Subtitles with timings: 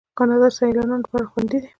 [0.17, 1.69] کاناډا د سیلانیانو لپاره خوندي ده.